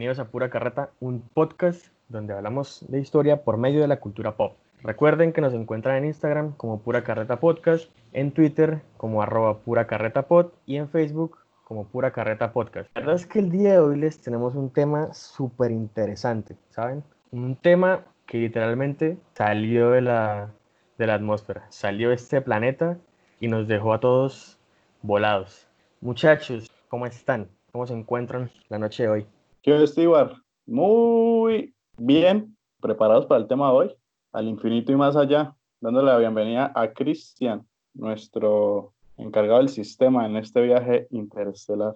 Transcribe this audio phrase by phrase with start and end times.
[0.00, 4.34] Bienvenidos a Pura Carreta, un podcast donde hablamos de historia por medio de la cultura
[4.34, 4.56] pop.
[4.82, 9.86] Recuerden que nos encuentran en Instagram como Pura Carreta Podcast, en Twitter como arroba Pura
[9.86, 12.88] Carreta Pod y en Facebook como Pura Carreta Podcast.
[12.94, 17.04] La verdad es que el día de hoy les tenemos un tema súper interesante, ¿saben?
[17.30, 20.50] Un tema que literalmente salió de la,
[20.96, 22.96] de la atmósfera, salió de este planeta
[23.38, 24.58] y nos dejó a todos
[25.02, 25.68] volados.
[26.00, 27.50] Muchachos, ¿cómo están?
[27.70, 29.26] ¿Cómo se encuentran la noche de hoy?
[29.62, 30.32] ¿Qué Stewart?
[30.64, 33.90] Muy bien, preparados para el tema de hoy,
[34.32, 40.38] al infinito y más allá, dándole la bienvenida a Cristian, nuestro encargado del sistema en
[40.38, 41.94] este viaje interestelar.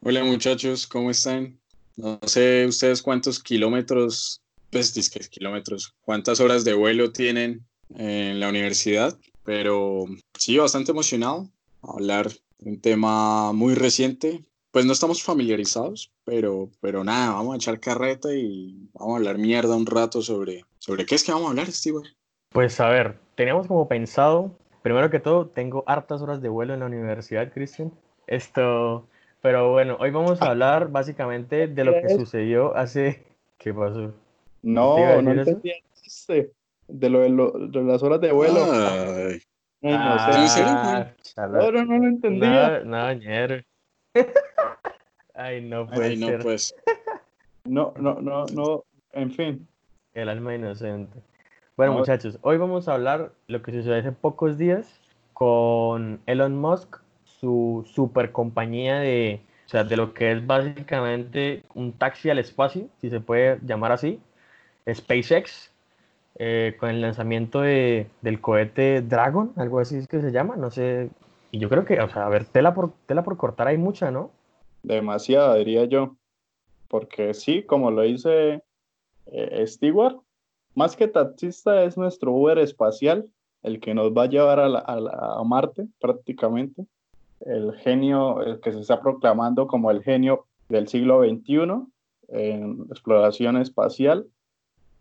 [0.00, 1.60] Hola muchachos, ¿cómo están?
[1.96, 8.48] No sé ustedes cuántos kilómetros, pues disque kilómetros, cuántas horas de vuelo tienen en la
[8.48, 10.06] universidad, pero
[10.36, 11.48] sí, bastante emocionado
[11.80, 14.42] hablar de un tema muy reciente.
[14.74, 19.38] Pues no estamos familiarizados, pero, pero nada, vamos a echar carreta y vamos a hablar
[19.38, 22.00] mierda un rato sobre, sobre qué es que vamos a hablar, Steve.
[22.50, 24.50] Pues a ver, teníamos como pensado
[24.84, 27.90] Primero que todo, tengo hartas horas de vuelo en la universidad, Cristian.
[28.26, 29.08] Esto,
[29.40, 33.24] pero bueno, hoy vamos a hablar básicamente de lo que sucedió hace...
[33.56, 34.12] ¿Qué pasó?
[34.60, 35.72] No, no entendí
[36.28, 38.60] de lo, de lo de las horas de vuelo.
[38.60, 39.40] Ay.
[39.80, 41.14] no, ah,
[41.48, 42.80] no, no, no lo entendía.
[42.84, 43.62] No, no,
[45.34, 46.42] Ay, no puede Ay, no, ser.
[46.42, 46.74] Pues.
[47.66, 49.66] No, no, no, no, en fin.
[50.12, 51.18] El alma inocente.
[51.78, 55.00] Bueno, muchachos, hoy vamos a hablar lo que sucedió hace pocos días
[55.32, 61.92] con Elon Musk, su super compañía de, o sea, de lo que es básicamente un
[61.94, 64.20] taxi al espacio, si se puede llamar así,
[64.92, 65.72] SpaceX,
[66.36, 70.70] eh, con el lanzamiento de, del cohete Dragon, algo así es que se llama, no
[70.70, 71.08] sé.
[71.50, 74.10] Y yo creo que, o sea, a ver, tela por, tela por cortar hay mucha,
[74.10, 74.30] ¿no?
[74.84, 76.16] Demasiada, diría yo.
[76.88, 78.62] Porque sí, como lo dice
[79.26, 80.18] eh, Stewart,
[80.74, 83.26] más que taxista es nuestro Uber espacial,
[83.62, 86.86] el que nos va a llevar a, Marte prácticamente.
[87.40, 91.86] El genio, el que se está proclamando como el genio del siglo XXI
[92.28, 94.26] en exploración espacial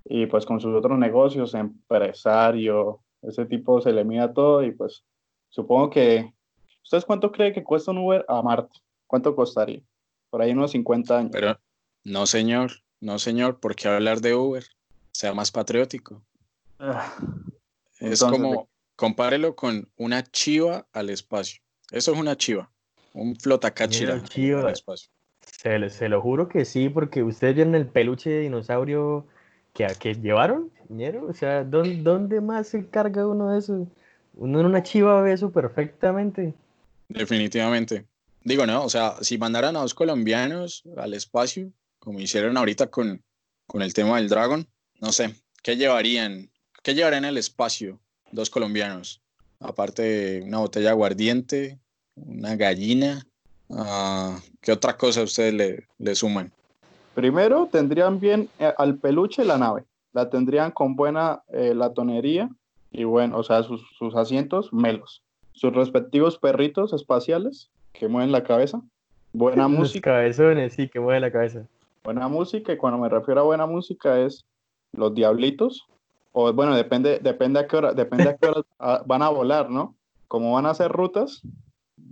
[0.06, 5.04] y pues con sus otros negocios, empresario, ese tipo se le mira todo y pues
[5.50, 6.34] supongo que...
[6.84, 8.78] ¿Ustedes cuánto cree que cuesta un Uber a Marte?
[9.14, 9.80] ¿Cuánto costaría?
[10.32, 11.30] Por ahí unos 50 años.
[11.32, 11.60] Pero
[12.04, 14.66] no, señor, no, señor, ¿por qué hablar de Uber?
[15.12, 16.26] sea más patriótico.
[16.80, 17.14] Ah,
[18.00, 21.62] es como, compárelo con una chiva al espacio.
[21.92, 22.72] Eso es una chiva,
[23.14, 25.12] un flotacáchira al espacio.
[25.42, 29.28] Se, se, lo juro que sí, porque ustedes vieron el peluche de dinosaurio
[29.76, 30.72] que, que llevaron,
[31.30, 33.88] O sea, ¿dónde, ¿dónde, más se carga uno de eso?
[34.34, 36.56] Uno en una chiva ve eso perfectamente.
[37.10, 38.08] Definitivamente.
[38.44, 43.24] Digo, no, o sea, si mandaran a dos colombianos al espacio, como hicieron ahorita con,
[43.68, 44.68] con el tema del Dragon,
[45.00, 46.50] no sé, ¿qué llevarían?
[46.82, 48.00] ¿Qué llevarían el espacio
[48.32, 49.22] dos colombianos?
[49.60, 51.80] Aparte de una botella de aguardiente,
[52.16, 53.26] una gallina,
[53.70, 56.52] uh, ¿qué otra cosa ustedes le, le suman?
[57.16, 59.86] Primero, tendrían bien eh, al peluche la nave.
[60.12, 62.50] La tendrían con buena eh, latonería
[62.92, 65.24] y bueno, o sea, sus, sus asientos melos.
[65.54, 68.82] Sus respectivos perritos espaciales que mueven la cabeza.
[69.32, 70.12] Buena música.
[70.12, 71.66] Cabezones, sí, que mueven la cabeza.
[72.04, 74.46] Buena música, y cuando me refiero a buena música es
[74.92, 75.88] los diablitos,
[76.34, 78.64] o bueno, depende, depende a qué hora, depende a qué hora
[79.06, 79.96] van a volar, ¿no?
[80.28, 81.42] Como van a hacer rutas,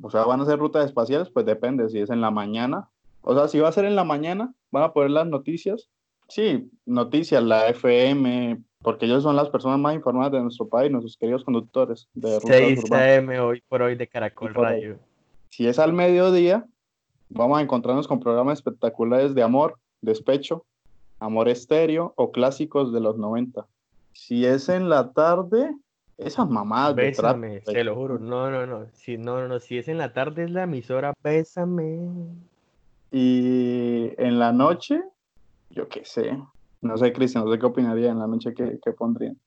[0.02, 2.88] o sea, van a hacer rutas espaciales, pues depende si es en la mañana.
[3.22, 5.90] O sea, si va a ser en la mañana, van a poner las noticias.
[6.28, 11.18] Sí, noticias, la FM, porque ellos son las personas más informadas de nuestro país, nuestros
[11.18, 14.98] queridos conductores de rutas 6 AM hoy por hoy de Caracol Radio.
[15.52, 16.66] Si es al mediodía,
[17.30, 20.66] vamos a encontrarnos con programas espectaculares de amor, despecho,
[21.20, 23.68] Amor Estéreo o clásicos de los 90.
[24.14, 25.70] Si es en la tarde,
[26.18, 28.18] esas mamadas Bésame, te lo juro.
[28.18, 28.88] No, no, no.
[28.94, 29.60] Si, no, no, no.
[29.60, 32.00] Si es en la tarde, es la emisora Bésame.
[33.12, 35.04] Y en la noche,
[35.70, 36.42] yo qué sé.
[36.80, 39.38] No sé, Cristian, no sé qué opinaría en la noche que, pondrían.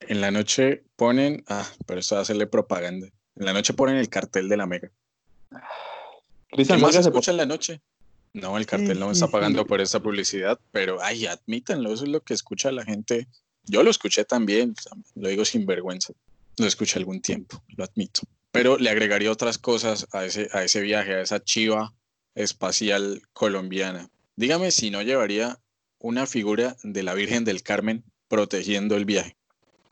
[0.00, 3.06] En la noche ponen, ah, pero eso va a hacerle propaganda.
[3.36, 4.90] En la noche ponen el cartel de la Mega.
[6.50, 7.80] Cristian, ¿qué más se escucha en la noche?
[8.34, 12.10] No, el cartel no me está pagando por esa publicidad, pero ay, admítanlo, eso es
[12.10, 13.28] lo que escucha la gente.
[13.64, 14.74] Yo lo escuché también,
[15.14, 16.14] lo digo sin vergüenza.
[16.58, 18.22] Lo escuché algún tiempo, lo admito.
[18.50, 21.92] Pero le agregaría otras cosas a ese, a ese viaje, a esa chiva
[22.34, 24.08] espacial colombiana.
[24.36, 25.58] Dígame si no llevaría
[25.98, 29.36] una figura de la Virgen del Carmen protegiendo el viaje.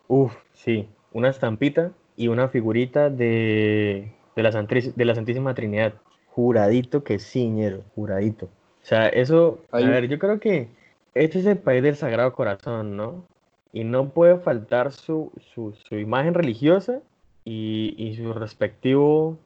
[0.09, 5.94] Uf, sí, una estampita y una figurita de, de, la, de la Santísima Trinidad.
[6.28, 8.46] Juradito que sí, ñero, juradito.
[8.46, 10.69] O sea, eso, a ver, yo creo que
[11.14, 13.25] este es el país del Sagrado Corazón, ¿no?
[13.72, 17.00] Y no puede faltar su, su, su imagen religiosa
[17.44, 19.38] y, y, su respectivo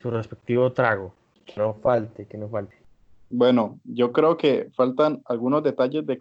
[0.00, 1.12] su respectivo trago.
[1.44, 2.76] Que no falte, que no falte.
[3.30, 6.18] Bueno, yo creo que faltan algunos detalles de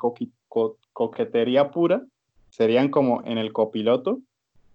[0.93, 2.03] coquetería pura.
[2.49, 4.19] Serían como en el copiloto.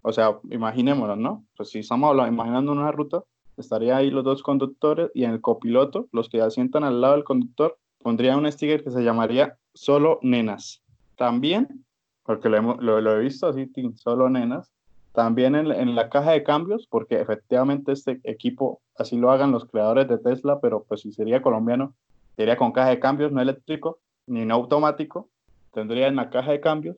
[0.01, 1.43] O sea, imaginémonos, ¿no?
[1.55, 3.23] Pues si estamos imaginando una ruta,
[3.57, 7.23] estaría ahí los dos conductores y en el copiloto, los que asientan al lado del
[7.23, 10.83] conductor, pondría un sticker que se llamaría solo nenas.
[11.15, 11.85] También,
[12.23, 14.71] porque lo, he visto así, solo nenas,
[15.13, 19.65] también en, en, la caja de cambios, porque efectivamente este equipo así lo hagan los
[19.65, 21.93] creadores de Tesla, pero pues si sería colombiano,
[22.35, 25.29] sería con caja de cambios, no eléctrico, ni no automático.
[25.71, 26.97] Tendría en la caja de cambios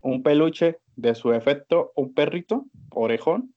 [0.00, 3.54] un peluche de su efecto, un perrito, orejón,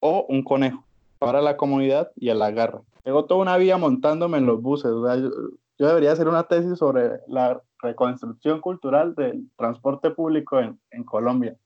[0.00, 0.87] o un conejo
[1.18, 2.80] para la comunidad y el agarre.
[3.04, 4.90] Tengo toda una vida montándome en los buses.
[5.78, 11.56] yo, debería hacer una tesis sobre la reconstrucción cultural del transporte público en, en Colombia.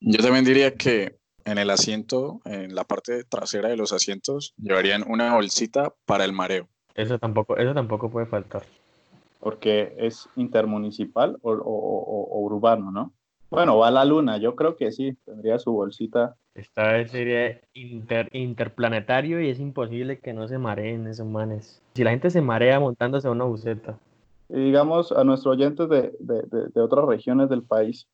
[0.00, 5.04] Yo también diría que en el asiento, en la parte trasera de los asientos, llevarían
[5.06, 6.68] una bolsita para el mareo.
[6.94, 8.62] Eso tampoco, eso tampoco puede faltar.
[9.38, 13.12] Porque es intermunicipal o, o, urbano, ¿no?
[13.50, 16.36] Bueno, va a la luna, yo creo que sí, tendría su bolsita.
[16.54, 21.80] Esta vez sería inter, interplanetario y es imposible que no se mareen esos manes.
[21.94, 23.98] Si la gente se marea montándose a una buceta.
[24.48, 26.42] Y digamos a nuestros oyentes de, de,
[26.74, 28.06] de, otras regiones del país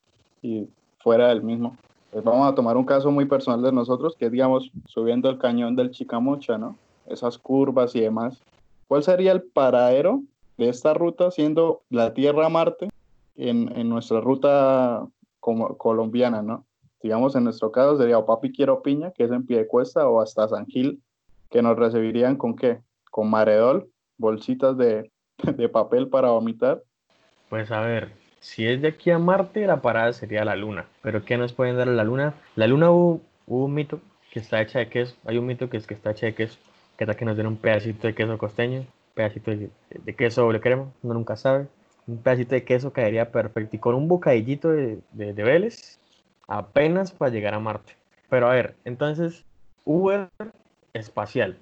[0.43, 0.69] y
[0.99, 1.77] fuera del mismo,
[2.11, 5.39] pues vamos a tomar un caso muy personal de nosotros, que es, digamos, subiendo el
[5.39, 6.77] cañón del Chicamocha, ¿no?
[7.07, 8.43] Esas curvas y demás.
[8.87, 10.23] ¿Cuál sería el paradero
[10.59, 12.91] de esta ruta siendo la Tierra-Marte
[13.37, 15.07] en, en, nuestra ruta
[15.41, 16.65] como, colombiana, ¿no?
[17.07, 20.09] Digamos, en nuestro caso sería o Papi Quiero Piña, que es en pie de cuesta,
[20.09, 21.01] o hasta San Gil,
[21.51, 22.81] que nos recibirían con qué?
[23.13, 23.89] Con maredol,
[24.19, 25.13] bolsitas de,
[25.57, 26.83] de papel para vomitar.
[27.49, 28.11] Pues a ver,
[28.41, 30.87] si es de aquí a Marte, la parada sería la Luna.
[31.01, 32.35] Pero ¿qué nos pueden dar a la Luna?
[32.57, 34.01] La Luna hubo, un mito
[34.33, 35.15] que está hecha de queso.
[35.27, 36.59] Hay un mito que es que está hecha de queso.
[36.99, 40.91] Que tal que nos den un pedacito de queso costeño, pedacito de, queso doble crema,
[41.05, 41.69] uno nunca sabe.
[42.09, 43.77] Un pedacito de queso caería perfecto.
[43.77, 46.01] Y con un bocadillito de, de, de Vélez,
[46.47, 47.95] apenas para llegar a Marte.
[48.29, 49.45] Pero a ver, entonces,
[49.85, 50.29] Uber
[50.93, 51.57] espacial,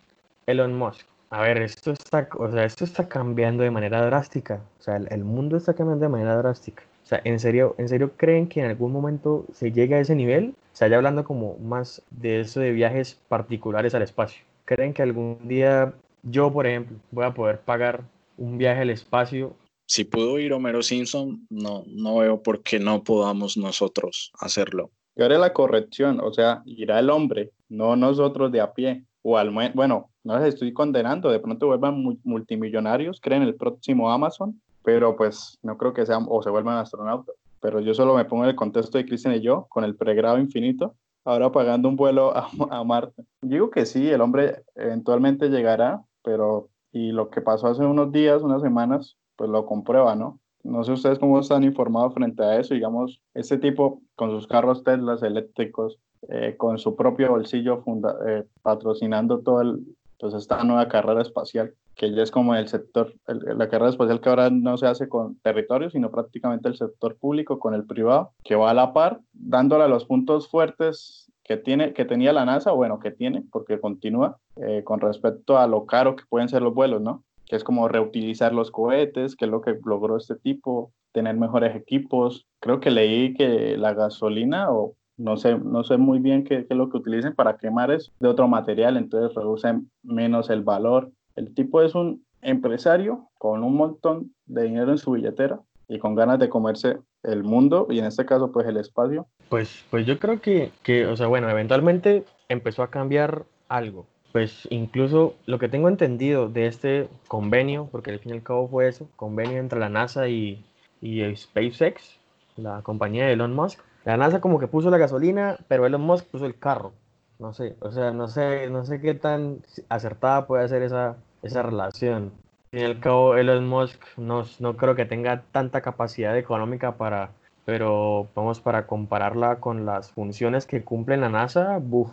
[0.47, 1.07] Elon Musk.
[1.31, 4.61] A ver, esto está, o sea, esto está cambiando de manera drástica.
[4.79, 6.85] O sea, el, mundo está cambiando de manera drástica.
[7.03, 10.15] O sea, ¿en serio, ¿en serio creen que en algún momento se llegue a ese
[10.15, 10.55] nivel?
[10.73, 14.45] O sea, hablando como más de eso de viajes particulares al espacio.
[14.65, 15.93] ¿Creen que algún día
[16.23, 18.03] yo, por ejemplo, voy a poder pagar
[18.39, 19.55] un viaje al espacio?
[19.87, 24.91] Si pudo ir Homero Simpson, no, no veo por qué no podamos nosotros hacerlo.
[25.17, 29.39] Yo haré la corrección, o sea, irá el hombre, no nosotros de a pie o
[29.39, 35.17] al bueno, no les estoy condenando, de pronto vuelvan multimillonarios, creen el próximo Amazon, pero
[35.17, 37.35] pues no creo que sean o se vuelvan astronautas.
[37.61, 40.39] Pero yo solo me pongo en el contexto de Cristian y yo, con el pregrado
[40.39, 43.25] infinito, ahora pagando un vuelo a, a Marte.
[43.41, 48.43] Digo que sí, el hombre eventualmente llegará, pero y lo que pasó hace unos días,
[48.43, 50.41] unas semanas, pues lo comprueba, ¿no?
[50.63, 54.83] No sé ustedes cómo están informados frente a eso, digamos, este tipo con sus carros
[54.83, 55.99] Teslas eléctricos,
[56.29, 57.85] eh, con su propio bolsillo
[58.27, 59.85] eh, patrocinando todo el,
[60.19, 64.29] pues esta nueva carrera espacial, que ya es como el sector, la carrera espacial que
[64.31, 68.57] ahora no se hace con territorios, sino prácticamente el sector público con el privado, que
[68.57, 72.99] va a la par, dándole los puntos fuertes que, tiene, que tenía la NASA, bueno,
[72.99, 77.03] que tiene, porque continúa, eh, con respecto a lo caro que pueden ser los vuelos,
[77.03, 77.23] ¿no?
[77.47, 81.75] Que es como reutilizar los cohetes, que es lo que logró este tipo, tener mejores
[81.77, 82.47] equipos.
[82.61, 86.77] Creo que leí que la gasolina o no sé, no sé muy bien qué, es
[86.77, 91.13] lo que utilicen para quemar es de otro material, entonces reducen menos el valor.
[91.37, 96.15] El tipo es un empresario con un montón de dinero en su billetera y con
[96.15, 99.27] ganas de comerse el mundo y en este caso pues el espacio.
[99.49, 104.07] Pues, pues yo creo que, que, o sea, bueno, eventualmente empezó a cambiar algo.
[104.35, 108.67] Pues incluso lo que tengo entendido de este convenio, porque al fin y al cabo
[108.67, 110.67] fue eso, convenio entre la NASA y,
[111.01, 112.19] y SpaceX,
[112.57, 116.27] la compañía de Elon Musk, la NASA como que puso la gasolina, pero Elon Musk
[116.27, 116.91] puso el carro.
[117.39, 121.15] No sé, o sea, no sé, no sé qué tan acertada puede ser esa,
[121.45, 122.33] esa relación.
[122.43, 126.97] Al fin y al cabo, Elon Musk no, no creo que tenga tanta capacidad económica
[126.97, 127.31] para,
[127.65, 132.11] pero vamos para compararla con las funciones que cumple la NASA, buf.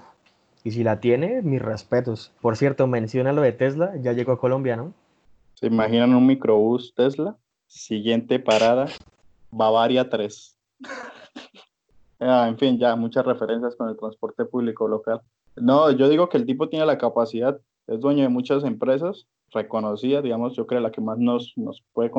[0.64, 2.32] Y si la tiene, mis respetos.
[2.42, 4.94] Por cierto, menciona lo de Tesla, ya llegó a Colombia, ¿no?
[5.56, 7.38] ¿Se imaginan un microbús Tesla?
[7.68, 8.88] Siguiente parada,
[9.52, 10.58] Bavaria 3.
[12.24, 15.22] Ah, en fin, ya muchas referencias con el transporte público local.
[15.56, 20.24] No, yo digo que el tipo tiene la capacidad, es dueño de muchas empresas reconocidas,
[20.24, 22.12] digamos, yo creo la que más nos, nos puede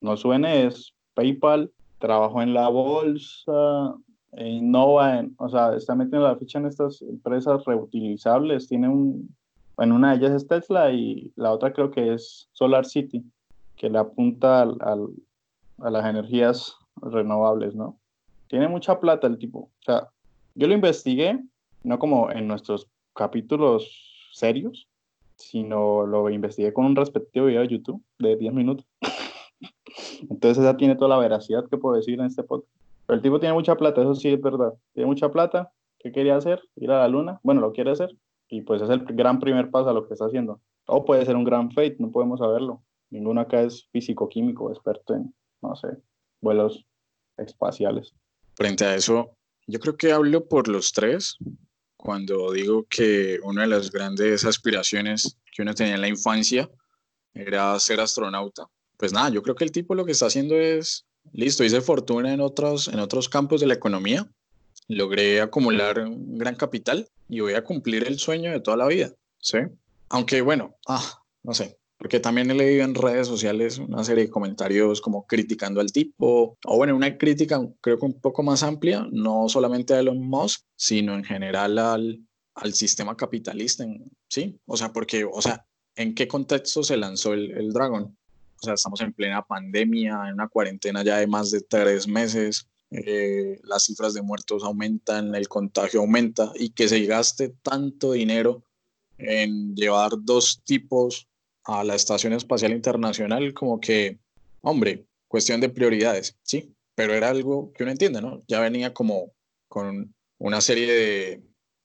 [0.00, 3.94] nos suene es PayPal, trabajó en la bolsa,
[4.32, 9.34] e innova, en, o sea, está metiendo la ficha en estas empresas reutilizables, tiene un,
[9.78, 13.24] en una de ellas es Tesla y la otra creo que es Solar City,
[13.76, 14.76] que le apunta al,
[15.78, 17.98] a las energías renovables, ¿no?
[18.48, 20.08] Tiene mucha plata el tipo, o sea,
[20.54, 21.40] yo lo investigué,
[21.82, 24.88] no como en nuestros capítulos serios,
[25.36, 28.86] sino lo investigué con un respectivo video de YouTube de 10 minutos.
[30.30, 32.70] Entonces esa tiene toda la veracidad que puedo decir en este podcast.
[33.12, 34.72] El tipo tiene mucha plata, eso sí es verdad.
[34.94, 35.72] Tiene mucha plata.
[35.98, 36.62] ¿Qué quería hacer?
[36.76, 37.40] Ir a la luna.
[37.42, 38.16] Bueno, lo quiere hacer.
[38.48, 40.60] Y pues es el gran primer paso a lo que está haciendo.
[40.86, 42.82] O puede ser un gran fate, no podemos saberlo.
[43.10, 45.88] Ninguno acá es físico-químico, experto en, no sé,
[46.40, 46.84] vuelos
[47.36, 48.14] espaciales.
[48.54, 49.36] Frente a eso,
[49.66, 51.36] yo creo que hablo por los tres
[51.96, 56.70] cuando digo que una de las grandes aspiraciones que uno tenía en la infancia
[57.34, 58.66] era ser astronauta.
[58.96, 62.32] Pues nada, yo creo que el tipo lo que está haciendo es, listo, hice fortuna
[62.32, 64.30] en otros, en otros campos de la economía,
[64.88, 69.12] logré acumular un gran capital y voy a cumplir el sueño de toda la vida,
[69.38, 69.58] ¿sí?
[70.08, 74.30] Aunque bueno, ah, no sé, porque también he leído en redes sociales una serie de
[74.30, 79.06] comentarios como criticando al tipo, o bueno, una crítica creo que un poco más amplia,
[79.12, 82.20] no solamente a Elon Musk, sino en general al,
[82.54, 83.84] al sistema capitalista,
[84.28, 84.58] ¿sí?
[84.66, 88.16] O sea, porque, o sea, ¿en qué contexto se lanzó el, el Dragon?
[88.60, 92.68] O sea, estamos en plena pandemia, en una cuarentena ya de más de tres meses,
[92.90, 98.64] eh, las cifras de muertos aumentan, el contagio aumenta y que se gaste tanto dinero
[99.16, 101.28] en llevar dos tipos
[101.64, 104.18] a la Estación Espacial Internacional, como que,
[104.60, 108.42] hombre, cuestión de prioridades, sí, pero era algo que uno entiende, ¿no?
[108.48, 109.32] Ya venía como
[109.68, 111.42] con una serie de,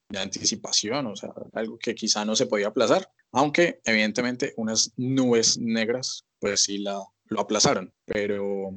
[0.10, 5.58] de anticipación, o sea, algo que quizá no se podía aplazar, aunque evidentemente unas nubes
[5.58, 8.70] negras, pues sí la, lo aplazaron, pero,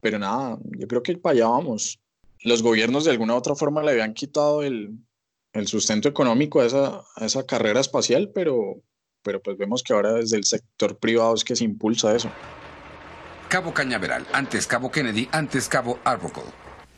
[0.00, 2.00] pero nada, yo creo que para allá vamos.
[2.42, 4.96] Los gobiernos de alguna u otra forma le habían quitado el,
[5.52, 8.82] el sustento económico a esa, a esa carrera espacial, pero,
[9.22, 12.30] pero pues vemos que ahora desde el sector privado es que se impulsa eso.
[13.50, 16.44] Cabo Cañaveral, antes Cabo Kennedy, antes Cabo Arbuckle.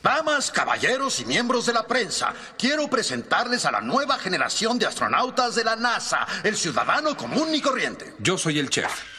[0.04, 5.56] Damas, caballeros y miembros de la prensa, quiero presentarles a la nueva generación de astronautas
[5.56, 8.14] de la NASA, el ciudadano común y corriente.
[8.20, 9.11] Yo soy el chef.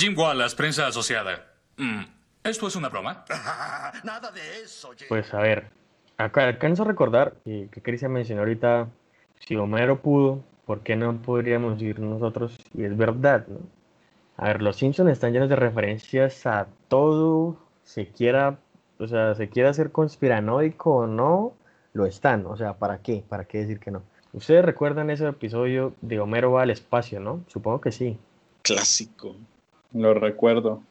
[0.00, 1.44] Jim Wallace, prensa asociada.
[1.76, 2.04] Mm,
[2.42, 3.22] ¿Esto es una broma?
[4.02, 5.06] Nada de eso, Jim.
[5.10, 5.68] Pues a ver,
[6.16, 8.88] acá alcanzo a recordar que, que Cristian mencionó ahorita,
[9.40, 12.56] si Homero pudo, ¿por qué no podríamos ir nosotros?
[12.72, 13.58] Y es verdad, ¿no?
[14.38, 18.58] A ver, los Simpsons están llenos de referencias a todo, se quiera,
[18.98, 21.52] o sea, se quiera hacer conspiranoico o no,
[21.92, 23.22] lo están, o sea, ¿para qué?
[23.28, 24.02] ¿Para qué decir que no?
[24.32, 27.44] Ustedes recuerdan ese episodio de Homero va al espacio, ¿no?
[27.48, 28.16] Supongo que sí.
[28.62, 29.36] Clásico.
[29.92, 30.82] Lo recuerdo.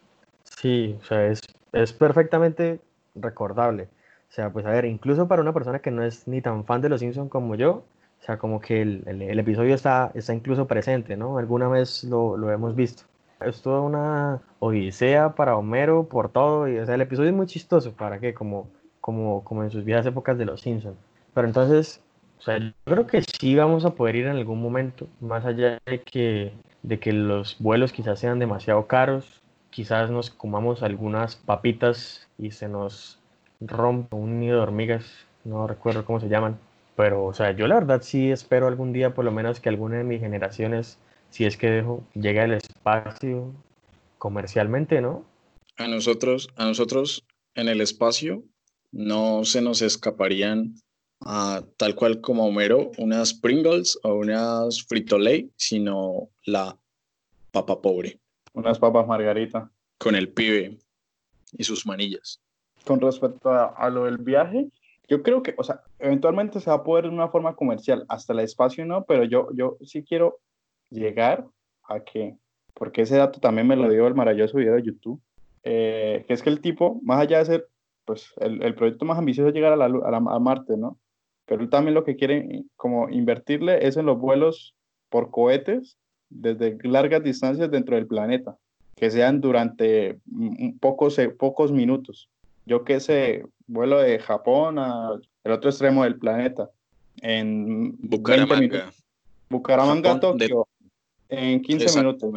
[0.44, 1.42] Sí, o sea, es,
[1.74, 2.80] es perfectamente
[3.16, 3.84] recordable.
[4.30, 6.82] O sea, pues a ver, incluso para una persona que no es ni tan fan
[6.82, 7.84] de los Simpsons como yo,
[8.20, 11.38] o sea, como que el, el, episodio está, está incluso presente, ¿no?
[11.38, 13.04] Alguna vez lo, lo, hemos visto.
[13.40, 16.68] Es toda una odisea para Homero por todo.
[16.68, 17.94] Y, o sea, el episodio es muy chistoso.
[17.94, 18.34] ¿Para qué?
[18.34, 18.68] Como,
[19.00, 20.98] como, como en sus viejas épocas de Los Simpsons.
[21.34, 22.02] Pero entonces,
[22.40, 25.08] o sea, yo creo que sí vamos a poder ir en algún momento.
[25.20, 26.54] Más allá de que,
[26.84, 29.42] de que los vuelos quizás sean demasiado caros.
[29.70, 33.20] Quizás nos comamos algunas papitas y se nos
[33.62, 35.06] rompa un nido de hormigas.
[35.44, 36.58] No recuerdo cómo se llaman
[37.00, 40.00] pero, o sea, yo la verdad sí espero algún día, por lo menos, que alguna
[40.00, 40.98] de mis generaciones,
[41.30, 43.54] si es que dejo, llegue al espacio
[44.18, 45.24] comercialmente, ¿no?
[45.78, 48.44] A nosotros, a nosotros en el espacio
[48.92, 50.76] no se nos escaparían
[51.20, 56.78] tal cual como Homero unas Pringles o unas Frito-Lay, sino la
[57.52, 58.20] papa pobre.
[58.54, 59.70] Unas papas margarita.
[59.98, 60.78] Con el pibe
[61.58, 62.42] y sus manillas.
[62.86, 64.70] Con respecto a, a lo del viaje,
[65.10, 68.34] yo creo que, o sea, eventualmente se va a poder de una forma comercial, hasta
[68.34, 70.40] el espacio no, pero yo, yo sí quiero
[70.90, 71.46] llegar
[71.84, 72.38] a que,
[72.74, 75.22] porque ese dato también me lo dio el maravilloso video de YouTube,
[75.64, 77.70] eh, que es que el tipo, más allá de ser,
[78.06, 80.98] pues el, el proyecto más ambicioso es llegar a, la, a, la, a Marte, ¿no?
[81.50, 84.76] Pero él también lo que quiere como invertirle es en los vuelos
[85.10, 85.98] por cohetes
[86.30, 88.56] desde largas distancias dentro del planeta,
[88.96, 90.20] que sean durante
[90.80, 92.30] pocos, pocos minutos.
[92.68, 96.70] Yo qué sé, vuelo de Japón al otro extremo del planeta.
[97.20, 98.92] En Bucaramanga.
[99.50, 100.68] Bucaramanga, Japón Tokio.
[101.30, 101.54] De...
[101.54, 102.32] En 15 minutos.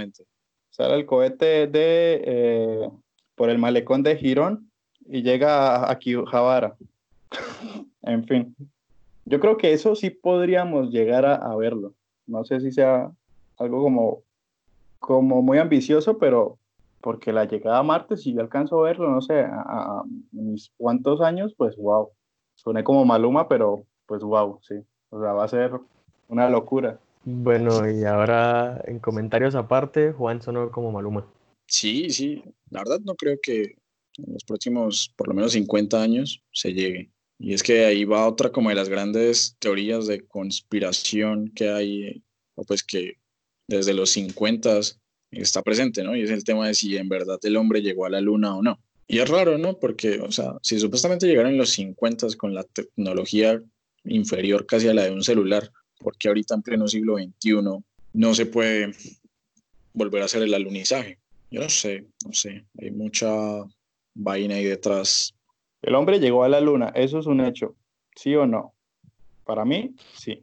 [0.70, 2.88] Sale el cohete de eh,
[3.34, 4.70] por el malecón de Girón
[5.06, 6.76] y llega a Akihabara.
[8.04, 8.56] en fin.
[9.24, 11.94] Yo creo que eso sí podríamos llegar a, a, verlo.
[12.26, 13.10] No sé si sea
[13.58, 14.22] algo como
[15.02, 16.58] como muy ambicioso, pero
[17.00, 21.20] porque la llegada a Marte, si yo alcanzo a verlo, no sé, a, mis cuantos
[21.20, 22.10] años, pues wow.
[22.54, 24.76] Suene como Maluma, pero pues wow, sí.
[25.10, 25.72] O sea, va a ser
[26.28, 26.98] una locura.
[27.24, 31.26] Bueno, y ahora en comentarios aparte, Juan sonó como Maluma.
[31.66, 33.76] Sí, sí, la verdad no creo que
[34.18, 37.10] en los próximos por lo menos 50 años se llegue.
[37.44, 42.22] Y es que ahí va otra como de las grandes teorías de conspiración que hay,
[42.54, 43.16] o pues que
[43.66, 44.78] desde los 50
[45.32, 46.14] está presente, ¿no?
[46.14, 48.62] Y es el tema de si en verdad el hombre llegó a la luna o
[48.62, 48.78] no.
[49.08, 49.76] Y es raro, ¿no?
[49.80, 53.60] Porque, o sea, si supuestamente llegaron en los 50 con la tecnología
[54.04, 55.68] inferior casi a la de un celular,
[55.98, 57.54] porque ahorita en pleno siglo XXI
[58.12, 58.92] no se puede
[59.94, 61.18] volver a hacer el alunizaje?
[61.50, 63.28] Yo no sé, no sé, hay mucha
[64.14, 65.34] vaina ahí detrás.
[65.82, 67.74] El hombre llegó a la luna, eso es un hecho,
[68.14, 68.72] ¿sí o no?
[69.44, 70.42] Para mí, sí.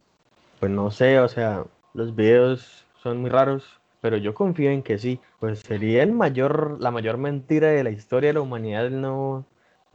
[0.59, 4.97] Pues no sé, o sea, los videos son muy raros, pero yo confío en que
[4.97, 5.19] sí.
[5.39, 9.45] Pues sería el mayor, la mayor mentira de la historia de la humanidad el no,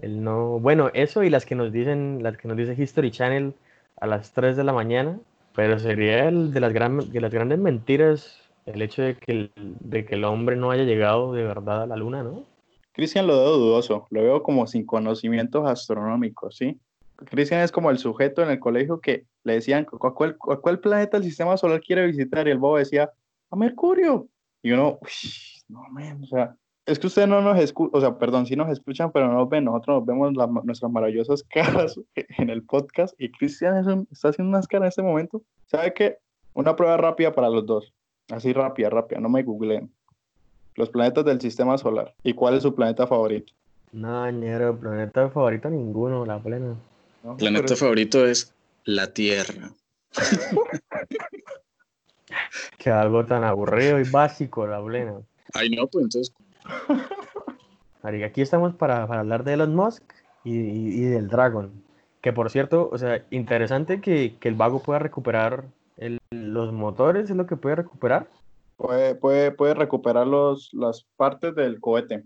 [0.01, 3.55] el no, bueno, eso y las que nos dicen, las que nos dice History Channel
[4.01, 5.19] a las 3 de la mañana,
[5.55, 9.53] pero sería el de las, gran, de las grandes mentiras el hecho de que el,
[9.57, 12.45] de que el hombre no haya llegado de verdad a la luna, ¿no?
[12.95, 16.81] Cristian lo veo dudoso, lo veo como sin conocimientos astronómicos, ¿sí?
[17.17, 21.19] Cristian es como el sujeto en el colegio que le decían, ¿a cuál, cuál planeta
[21.19, 22.47] del sistema solar quiere visitar?
[22.47, 23.11] Y el bobo decía,
[23.51, 24.29] a Mercurio.
[24.63, 24.99] Y uno,
[25.69, 28.71] no, man, o sea, es que ustedes no nos escuchan, o sea, perdón, sí nos
[28.71, 33.31] escuchan, pero no nos ven, nosotros nos vemos nuestras maravillosas caras en el podcast y
[33.33, 35.43] Cristian está haciendo unas caras en este momento.
[35.67, 36.19] ¿Sabe qué?
[36.53, 37.93] Una prueba rápida para los dos,
[38.31, 39.93] así rápida, rápida, no me googleen.
[40.77, 42.15] Los planetas del sistema solar.
[42.23, 43.53] ¿Y cuál es su planeta favorito?
[43.93, 46.75] No, ñero, planeta favorito ninguno, la plena.
[47.39, 48.53] planeta favorito es
[48.85, 49.71] la Tierra.
[52.79, 55.15] que algo tan aburrido y básico, la plena.
[55.55, 56.35] Ay, no, pues entonces.
[58.25, 60.03] aquí estamos para, hablar de Elon Musk
[60.45, 61.73] y, del Dragon.
[62.21, 65.67] Que por cierto, o sea, interesante que, el vago pueda recuperar
[66.31, 68.29] los motores, es lo que puede recuperar.
[68.85, 72.25] Puede, puede, puede recuperar los, las partes del cohete,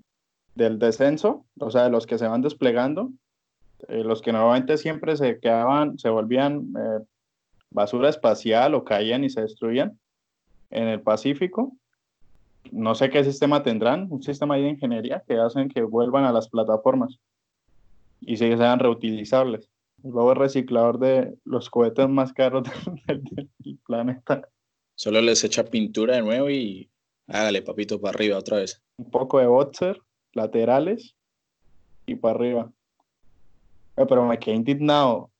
[0.56, 3.12] del descenso, o sea, de los que se van desplegando,
[3.86, 7.04] eh, los que normalmente siempre se quedaban, se volvían eh,
[7.70, 10.00] basura espacial o caían y se destruían
[10.70, 11.76] en el Pacífico.
[12.72, 16.48] No sé qué sistema tendrán, un sistema de ingeniería que hacen que vuelvan a las
[16.48, 17.20] plataformas
[18.20, 19.70] y sean reutilizables.
[20.02, 22.68] Luego el reciclador de los cohetes más caros
[23.06, 23.48] del,
[23.86, 24.42] planeta.
[24.98, 26.90] Solo les echa pintura de nuevo y
[27.28, 28.82] hágale papito para arriba otra vez.
[28.96, 31.14] Un poco de boxer, laterales
[32.04, 32.72] y para arriba.
[33.96, 35.30] Eh, pero me quedé indignado.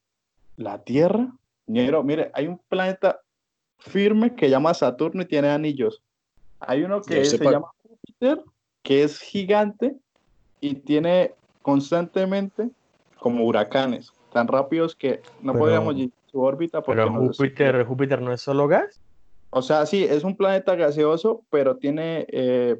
[0.55, 1.33] ¿La Tierra?
[1.67, 3.19] mire, hay un planeta
[3.79, 6.01] firme que llama Saturno y tiene anillos.
[6.61, 8.41] Hay uno que se llama Júpiter,
[8.81, 9.93] que es gigante
[10.61, 12.69] y tiene constantemente
[13.19, 16.81] como huracanes, tan rápidos que no podríamos ir su órbita.
[16.81, 19.01] Porque pero Júpiter, Júpiter no es solo gas.
[19.51, 22.79] O sea, sí, es un planeta gaseoso, pero tiene, eh,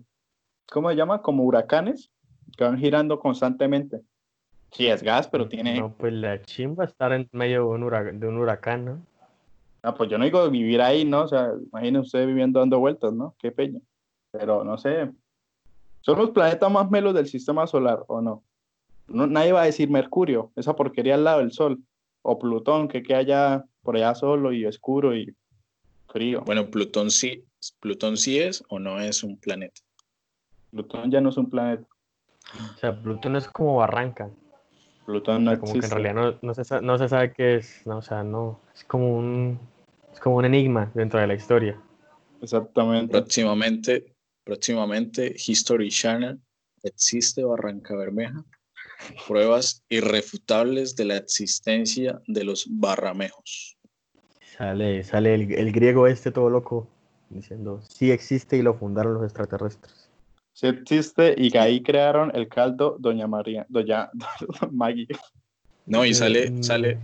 [0.71, 1.21] ¿cómo se llama?
[1.21, 2.11] Como huracanes
[2.57, 4.01] que van girando constantemente.
[4.71, 5.79] Sí, es gas, pero tiene...
[5.79, 9.01] No, pues la chimba estar en medio de un, huracán, de un huracán, ¿no?
[9.81, 11.21] Ah, pues yo no digo vivir ahí, ¿no?
[11.21, 13.35] O sea, imagínense usted viviendo dando vueltas, ¿no?
[13.39, 13.79] Qué peña.
[14.31, 15.09] Pero no sé.
[16.01, 18.43] ¿Son los planetas más melos del sistema solar o no?
[19.07, 19.25] no?
[19.25, 21.79] Nadie va a decir Mercurio, esa porquería al lado del Sol.
[22.21, 25.33] O Plutón, que queda allá por allá solo y oscuro y
[26.09, 26.41] frío.
[26.45, 27.45] Bueno, Plutón sí,
[27.79, 29.81] Plutón sí es o no es un planeta.
[30.71, 31.87] Plutón ya no es un planeta.
[32.75, 34.29] O sea, Plutón es como Barranca.
[35.05, 38.61] Plutón no como que en realidad no, se, sabe qué es, no, o sea, no,
[38.75, 39.59] es como un,
[40.13, 41.81] es como un enigma dentro de la historia.
[42.41, 43.11] Exactamente.
[43.11, 46.39] Próximamente, próximamente History Channel
[46.83, 48.45] existe Barranca Bermeja.
[49.27, 53.78] Pruebas irrefutables de la existencia de los barramejos.
[54.59, 56.87] Sale, sale el, el griego este todo loco
[57.29, 60.09] diciendo sí existe y lo fundaron los extraterrestres
[60.59, 64.09] sí existe y que ahí crearon el caldo Doña María, Doña,
[64.71, 65.07] Maggie.
[65.85, 66.63] No, y sale, mm.
[66.63, 66.99] sale,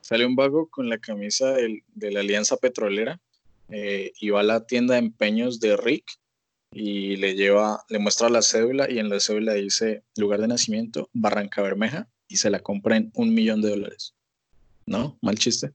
[0.00, 3.20] sale un vago con la camisa de la Alianza Petrolera
[3.68, 6.04] eh, y va a la tienda de empeños de Rick
[6.72, 11.08] y le lleva, le muestra la cédula y en la cédula dice lugar de nacimiento,
[11.12, 14.14] Barranca Bermeja, y se la compra en un millón de dólares.
[14.86, 15.18] ¿No?
[15.22, 15.72] Mal chiste.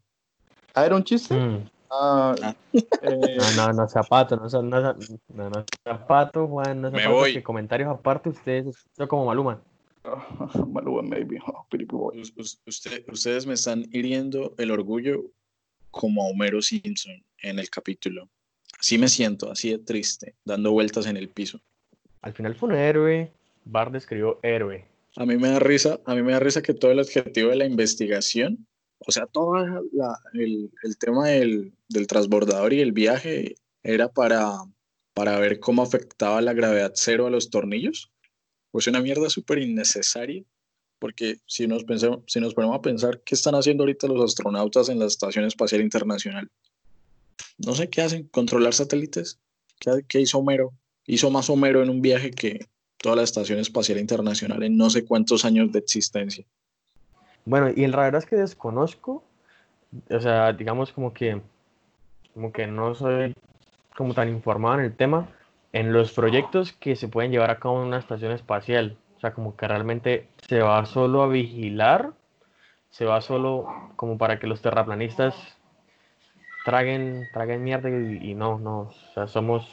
[0.74, 1.36] Ah, era un chiste.
[1.36, 1.70] Mm.
[1.92, 2.56] Ah, ah.
[2.74, 4.96] Eh, no, no, no, zapato, no, no,
[5.34, 7.34] no, no, zapato, Juan, no zapato, voy.
[7.34, 9.62] Que comentarios aparte, ustedes son como Maluma.
[10.68, 11.40] Maluma, maybe.
[11.46, 12.12] Oh,
[12.66, 15.24] usted, ustedes me están hiriendo el orgullo
[15.92, 18.28] como a Homero Simpson en el capítulo.
[18.80, 21.62] Así me siento, así de triste, dando vueltas en el piso.
[22.22, 23.32] Al final fue un héroe.
[23.66, 24.86] Bard escribió héroe.
[25.16, 27.58] A mí me da risa, a mí me da risa que todo el objetivo de
[27.58, 28.66] la investigación,
[29.06, 29.56] o sea, todo
[30.34, 31.74] el, tema del,
[32.08, 34.66] transbordador y el viaje era para,
[35.16, 38.12] ver cómo afectaba la gravedad cero a los tornillos.
[38.72, 40.44] Pues una mierda súper innecesaria,
[41.00, 44.90] porque si nos, pensamos, si nos ponemos a pensar qué están haciendo ahorita los astronautas
[44.90, 46.50] en la Estación Espacial Internacional,
[47.58, 49.40] no sé qué hacen, controlar satélites.
[50.08, 50.74] ¿Qué, hizo Homero?
[51.06, 55.06] Hizo más Homero en un viaje que toda la Estación Espacial Internacional en no sé
[55.06, 56.46] cuántos años de existencia.
[57.46, 59.24] Bueno, y la verdad es que desconozco,
[60.10, 61.42] o sea, digamos como que,
[62.34, 63.34] como que no soy
[63.96, 65.28] como tan informado en el tema,
[65.74, 68.98] en los proyectos que se pueden llevar a cabo en una estación espacial.
[69.18, 72.14] O sea, como que realmente se va solo a vigilar,
[72.90, 75.36] se va solo como para que los terraplanistas
[76.66, 79.68] traguen, traguen mierda y, no, no, o sea, somos,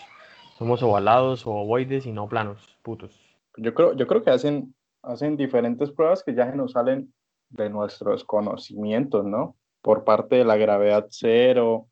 [0.59, 3.18] somos ovalados o ovoides y no planos, putos.
[3.56, 7.12] Yo creo, yo creo que hacen, hacen diferentes pruebas que ya se nos salen
[7.51, 9.57] de nuestros conocimientos, ¿no?
[9.83, 11.87] Por parte de la gravedad cero.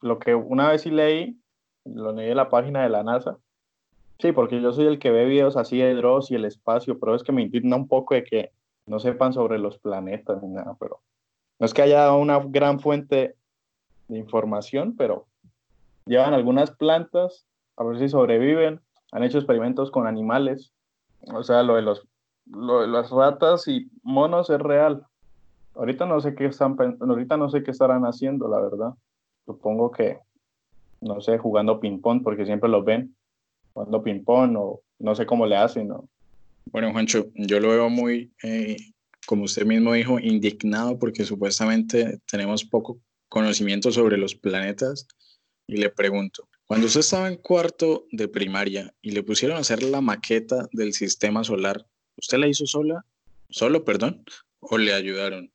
[0.00, 1.38] Lo que una vez sí leí,
[1.84, 3.38] lo leí en la página de la NASA.
[4.18, 7.14] Sí, porque yo soy el que ve videos así de Dross y el espacio, pero
[7.14, 8.50] es que me indigna un poco de que
[8.86, 11.00] no sepan sobre los planetas ni nada, pero
[11.58, 13.36] no es que haya una gran fuente
[14.08, 15.26] de información, pero
[16.06, 17.46] llevan algunas plantas
[17.76, 18.80] a ver si sobreviven,
[19.12, 20.72] han hecho experimentos con animales,
[21.34, 22.06] o sea, lo de, los,
[22.46, 25.06] lo de las ratas y monos es real.
[25.74, 28.94] Ahorita no sé qué están, ahorita no sé qué estarán haciendo, la verdad.
[29.44, 30.18] Supongo que,
[31.00, 33.14] no sé, jugando ping-pong, porque siempre los ven
[33.76, 36.08] jugando ping-pong o no sé cómo le hacen, ¿no?
[36.72, 38.76] Bueno, Juancho, yo lo veo muy, eh,
[39.26, 45.06] como usted mismo dijo, indignado porque supuestamente tenemos poco conocimiento sobre los planetas
[45.66, 49.82] y le pregunto, cuando usted estaba en cuarto de primaria y le pusieron a hacer
[49.82, 53.04] la maqueta del sistema solar, ¿usted la hizo sola?
[53.50, 54.24] ¿Solo, perdón?
[54.60, 55.50] ¿O le ayudaron?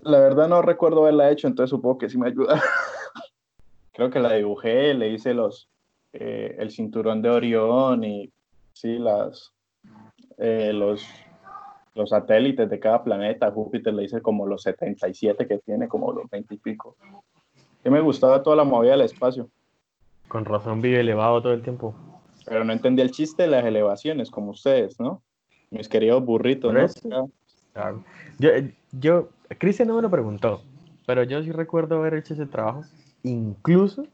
[0.00, 2.60] La verdad no recuerdo haberla hecho, entonces supongo que sí me ayudaron.
[3.92, 5.68] Creo que la dibujé, le hice los,
[6.12, 8.32] eh, el cinturón de Orión y
[8.72, 9.52] sí, las,
[10.38, 11.06] eh, los
[11.94, 13.50] los satélites de cada planeta.
[13.50, 16.96] Júpiter le hice como los 77 que tiene, como los 20 y pico.
[17.82, 19.48] Que me gustaba toda la movida del espacio.
[20.28, 21.94] Con razón vive elevado todo el tiempo.
[22.46, 25.22] Pero no entendía el chiste de las elevaciones, como ustedes, ¿no?
[25.72, 26.72] Mis queridos burritos,
[27.04, 27.30] ¿no?
[28.38, 28.50] Yo,
[28.92, 30.62] yo, Cristian no me lo preguntó,
[31.06, 32.84] pero yo sí recuerdo haber hecho ese trabajo.
[33.24, 34.06] Incluso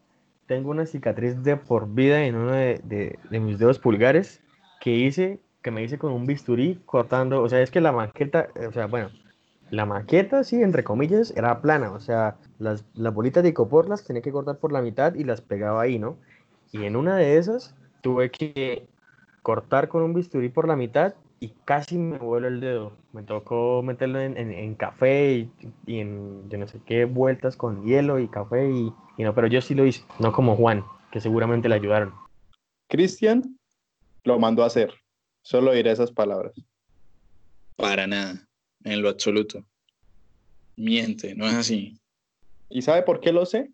[0.47, 4.41] tengo una cicatriz de por vida en uno de, de mis dedos pulgares
[4.81, 8.49] que hice que me hice con un bisturí cortando, o sea, es que la maqueta,
[8.67, 9.11] o sea, bueno,
[9.71, 14.05] la maqueta, sí, entre comillas, era plana, o sea, las, las bolitas de icopor las
[14.05, 16.17] tenía que cortar por la mitad y las pegaba ahí, ¿no?
[16.73, 18.87] Y en una de esas tuve que
[19.43, 22.93] cortar con un bisturí por la mitad y casi me vuelo el dedo.
[23.13, 25.53] Me tocó meterlo en, en, café y,
[25.87, 29.47] y, en yo no sé qué vueltas con hielo y café y, y no, pero
[29.47, 32.15] yo sí lo hice, no como Juan, que seguramente le ayudaron.
[32.89, 33.59] Cristian
[34.25, 34.95] lo mandó a hacer.
[35.43, 36.55] Solo diré esas palabras.
[37.77, 38.47] Para nada,
[38.85, 39.65] en lo absoluto.
[40.77, 42.01] Miente, no es así.
[42.69, 43.71] ¿Y sabe por qué lo sé?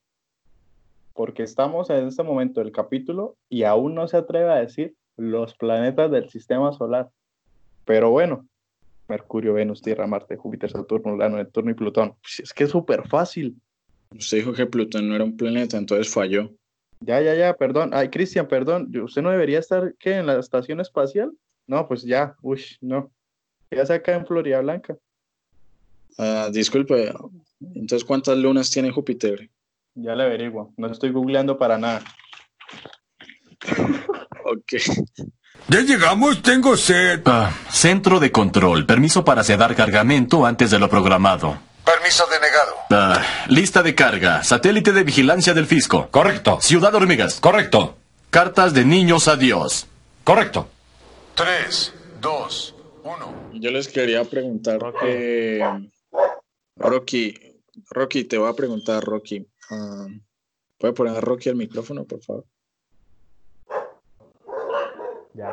[1.15, 5.55] Porque estamos en este momento del capítulo y aún no se atreve a decir los
[5.55, 7.11] planetas del sistema solar.
[7.85, 8.47] Pero bueno,
[9.09, 12.15] Mercurio, Venus, Tierra, Marte, Júpiter, Saturno, Urano, Neptuno y Plutón.
[12.23, 13.57] Pues es que es súper fácil.
[14.17, 16.51] Usted dijo que Plutón no era un planeta, entonces falló.
[17.01, 17.91] Ya, ya, ya, perdón.
[17.93, 18.91] Ay, Cristian, perdón.
[18.97, 21.33] ¿Usted no debería estar, ¿qué, en la estación espacial?
[21.67, 23.11] No, pues ya, uy, no.
[23.71, 24.97] Ya se acá en Florida Blanca.
[26.17, 27.13] Ah, disculpe,
[27.75, 29.51] entonces, ¿cuántas lunas tiene Júpiter?
[29.95, 32.05] Ya le averiguo, no estoy googleando para nada.
[34.45, 34.73] ok.
[35.69, 37.23] Ya llegamos, tengo sed.
[37.25, 41.59] Ah, centro de control, permiso para sedar cargamento antes de lo programado.
[41.85, 42.75] Permiso denegado.
[42.91, 46.09] Ah, lista de carga, satélite de vigilancia del fisco.
[46.11, 46.59] Correcto.
[46.61, 47.41] Ciudad Hormigas.
[47.41, 47.97] Correcto.
[48.31, 49.87] Cartas de niños a Dios.
[50.23, 50.69] Correcto.
[51.35, 53.51] 3, 2, 1.
[53.55, 55.61] Yo les quería preguntar, eh,
[56.77, 57.35] Rocky,
[57.91, 59.47] Rocky, te voy a preguntar, Rocky.
[59.71, 60.09] Uh,
[60.79, 62.45] ¿Puede poner a Rocky el micrófono, por favor?
[65.35, 65.53] Ya,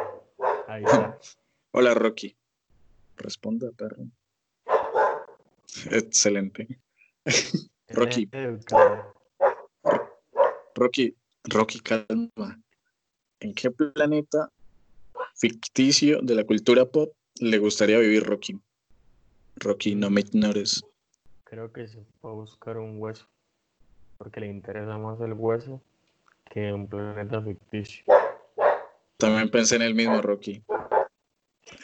[0.68, 1.18] ahí está.
[1.72, 2.38] Hola, Rocky.
[3.18, 4.04] Responda, perro.
[5.90, 6.68] Excelente.
[7.90, 8.30] Rocky.
[10.76, 11.16] Rocky,
[11.46, 12.62] Rocky, calma.
[13.40, 14.52] ¿En qué planeta
[15.36, 18.60] ficticio de la cultura pop le gustaría vivir Rocky?
[19.56, 20.84] Rocky, no me ignores.
[21.44, 23.28] Creo que se puede buscar un hueso,
[24.18, 25.82] porque le interesa más el hueso
[26.50, 28.06] que un planeta ficticio.
[29.22, 30.64] También pensé en el mismo Rocky.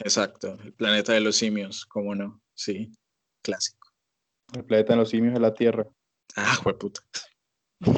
[0.00, 2.40] Exacto, el planeta de los simios, ¿cómo no?
[2.54, 2.90] Sí,
[3.42, 3.92] clásico.
[4.54, 5.86] El planeta de los simios es la Tierra.
[6.34, 7.00] Ah, puta.
[7.78, 7.92] no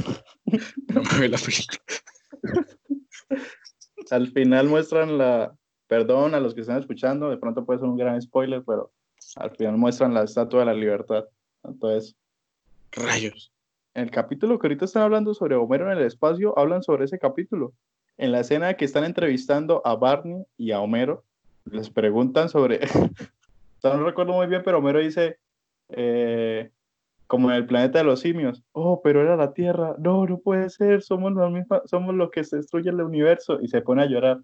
[1.13, 1.81] me ve la película.
[4.11, 7.97] Al final muestran la, perdón a los que están escuchando, de pronto puede ser un
[7.97, 8.93] gran spoiler, pero
[9.37, 11.25] al final muestran la estatua de la libertad.
[11.65, 12.15] Entonces,
[12.93, 13.55] rayos.
[13.95, 17.19] En el capítulo que ahorita están hablando sobre Homero en el espacio, hablan sobre ese
[17.19, 17.73] capítulo.
[18.21, 21.25] En la escena que están entrevistando a Barney y a Homero,
[21.65, 22.81] les preguntan sobre,
[23.83, 25.39] no recuerdo muy bien, pero Homero dice,
[25.89, 26.69] eh,
[27.27, 30.69] como en el planeta de los simios, oh, pero era la Tierra, no, no puede
[30.69, 34.07] ser, somos los mismos, somos los que se destruye el universo, y se pone a
[34.07, 34.41] llorar.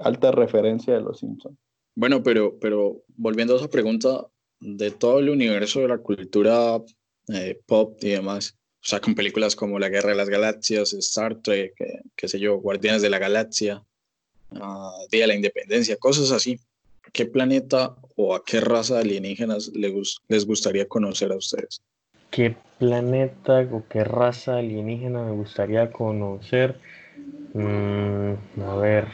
[0.00, 1.58] Alta referencia de los Simpsons.
[1.94, 4.26] Bueno, pero, pero volviendo a esa pregunta,
[4.58, 6.80] de todo el universo de la cultura
[7.28, 11.36] eh, pop y demás, o sea, con películas como La Guerra de las Galaxias, Star
[11.36, 13.80] Trek, eh, qué sé yo, Guardianes de la Galaxia,
[14.50, 16.58] uh, Día de la Independencia, cosas así.
[17.12, 21.80] ¿Qué planeta o a qué raza alienígenas les, gustaría conocer a ustedes?
[22.30, 26.80] ¿Qué planeta o qué raza alienígena me gustaría conocer?
[27.52, 29.06] Mm, a ver,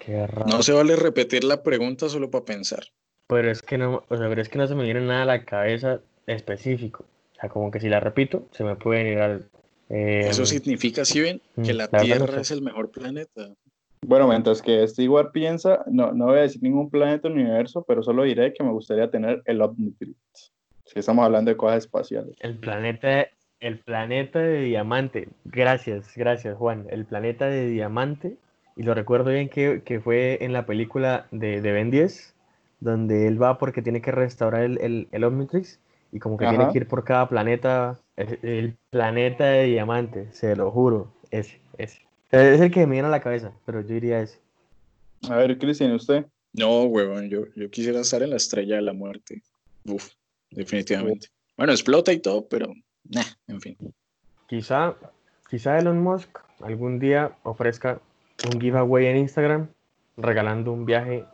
[0.00, 2.84] qué No se vale repetir la pregunta solo para pensar.
[3.28, 5.26] Pero es que no, o sea, pero es que no se me viene nada a
[5.26, 7.04] la cabeza específico.
[7.36, 9.48] O sea, como que si la repito, se me puede ir al.
[9.88, 13.54] Eso em, significa, si ven, que mm, la, Tierra es el mejor planeta.
[14.06, 18.02] Bueno, mientras que Stewart piensa, no, no voy a decir ningún planeta el universo, pero
[18.02, 20.52] solo diré que me gustaría tener el Omnitrix.
[20.84, 22.36] Si estamos hablando de cosas espaciales.
[22.40, 23.26] El planeta,
[23.60, 25.28] el planeta de diamante.
[25.44, 26.86] Gracias, gracias, Juan.
[26.90, 28.36] El planeta de diamante.
[28.76, 32.34] Y lo recuerdo bien que, que fue en la película de, de, Ben 10,
[32.80, 35.80] donde él va porque tiene que restaurar el, el, el Omnitrix
[36.14, 38.00] y como que tiene que ir por cada planeta.
[38.16, 41.12] El, el planeta de diamante, se lo juro.
[41.32, 42.00] Ese, ese.
[42.30, 44.38] Es el que me viene a la cabeza, pero yo diría ese.
[45.28, 46.24] A ver, Cristian, ¿usted?
[46.52, 49.42] No, huevón, yo, yo quisiera estar en la estrella de la muerte.
[49.86, 50.10] Uf,
[50.50, 51.28] definitivamente.
[51.56, 52.72] Bueno, explota y todo, pero,
[53.10, 53.76] nah, en fin.
[54.46, 54.94] Quizá,
[55.50, 58.00] quizá Elon Musk algún día ofrezca
[58.52, 59.68] un giveaway en Instagram
[60.16, 61.24] regalando un viaje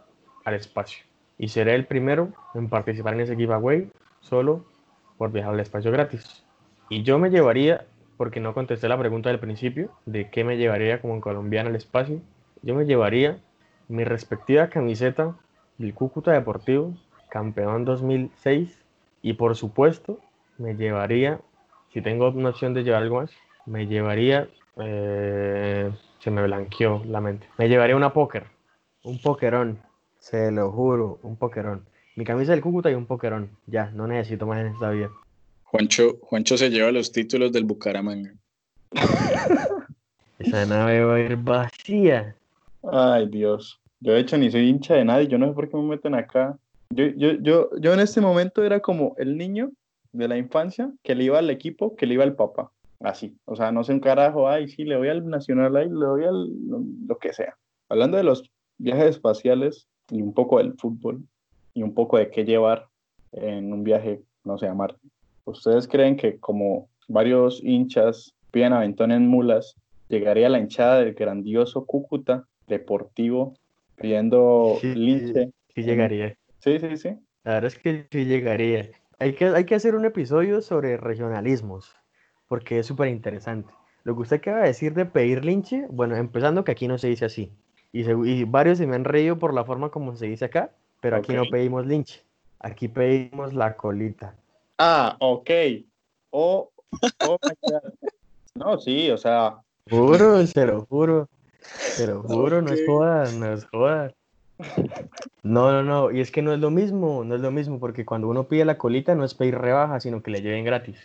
[0.47, 1.05] al espacio.
[1.37, 3.91] Y seré el primero en participar en ese giveaway
[4.21, 4.65] solo
[5.21, 6.43] por viajar al espacio gratis.
[6.89, 7.85] Y yo me llevaría
[8.17, 12.23] porque no contesté la pregunta del principio de qué me llevaría como colombiano al espacio.
[12.63, 13.39] Yo me llevaría
[13.89, 15.37] mi respectiva camiseta
[15.77, 16.95] del Cúcuta Deportivo,
[17.29, 18.83] campeón 2006,
[19.21, 20.21] y por supuesto
[20.57, 21.39] me llevaría,
[21.93, 23.31] si tengo una opción de llevar algo más,
[23.67, 28.47] me llevaría, eh, se me blanqueó la mente, me llevaría una póker,
[29.05, 29.81] un pokerón,
[30.19, 31.85] se lo juro, un pokerón.
[32.21, 35.09] Mi camisa del Cúcuta y un pokerón, ya, no necesito más en esta vida.
[35.65, 38.35] Juancho, Juancho se lleva los títulos del Bucaramanga.
[40.39, 42.37] Esa nave va a ir vacía.
[42.83, 43.81] Ay, Dios.
[44.01, 45.29] Yo, de hecho, ni soy hincha de nadie.
[45.29, 46.59] Yo no sé por qué me meten acá.
[46.91, 49.73] Yo, yo, yo, yo en este momento era como el niño
[50.13, 52.71] de la infancia que le iba al equipo, que le iba al papá.
[53.01, 53.35] Así.
[53.47, 54.47] O sea, no sé un carajo.
[54.47, 56.51] Ay, sí, le voy al Nacional, ay, le voy al
[57.09, 57.57] lo que sea.
[57.89, 58.43] Hablando de los
[58.77, 61.25] viajes espaciales y un poco del fútbol
[61.81, 62.89] y un poco de qué llevar
[63.33, 65.01] en un viaje, no sé, a Marte.
[65.47, 69.77] ¿Ustedes creen que como varios hinchas piden aventón en mulas,
[70.09, 73.55] llegaría la hinchada del grandioso Cúcuta Deportivo
[73.97, 75.53] pidiendo lince?
[75.75, 76.37] Sí, llegaría.
[76.59, 77.09] Sí, sí, sí.
[77.45, 78.91] La verdad es que sí llegaría.
[79.19, 81.97] Hay que, hay que hacer un episodio sobre regionalismos,
[82.47, 83.73] porque es súper interesante.
[84.05, 87.09] Lo que usted acaba de decir de pedir linche, bueno, empezando que aquí no se
[87.09, 87.51] dice así.
[87.91, 91.17] Y, y varios se me han reído por la forma como se dice acá, pero
[91.17, 92.23] aquí no pedimos linche.
[92.59, 94.35] Aquí pedimos la colita.
[94.79, 95.51] Ah, ok.
[96.31, 96.71] O,
[98.55, 99.57] no, sí, o sea.
[99.89, 101.29] Juro, se lo juro.
[101.61, 104.15] Se lo juro, no es joda, no es joda.
[105.43, 108.05] No, no, no, y es que no es lo mismo, no es lo mismo, porque
[108.05, 110.97] cuando uno pide la colita no es pedir rebaja, sino que le lleven gratis.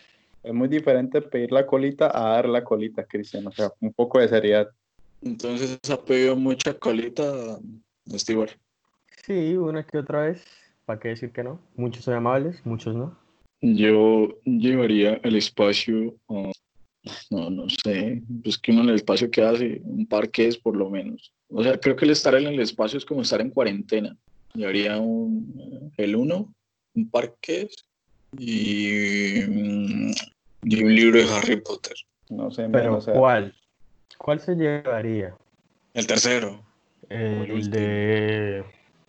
[0.43, 4.19] Es muy diferente pedir la colita a dar la colita, Cristian, o sea, un poco
[4.19, 4.69] de seriedad.
[5.21, 7.23] Entonces, ¿ha pedido mucha colita,
[8.13, 8.51] Stewart?
[9.25, 10.45] Sí, una que otra vez,
[10.85, 11.59] ¿para qué decir que no?
[11.75, 13.17] Muchos son amables, muchos no.
[13.59, 16.13] Yo llevaría el espacio,
[17.31, 20.75] no, no sé, pues que uno en el espacio que hace, un parque es por
[20.75, 21.33] lo menos.
[21.49, 24.15] O sea, creo que el estar en el espacio es como estar en cuarentena.
[24.53, 26.53] Llevaría un, el uno,
[26.93, 27.67] un parque
[28.38, 30.11] y, mm,
[30.65, 31.95] y un libro de Harry Potter.
[32.29, 33.55] No sé, pero ¿cuál?
[34.19, 35.35] ¿Cuál se llevaría?
[35.95, 36.63] El tercero.
[37.09, 38.63] El, de...